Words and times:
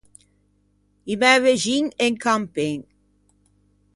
I 1.11 1.13
mæ 1.21 1.31
vexin 1.45 1.85
en 2.05 2.13
campen. 2.23 2.79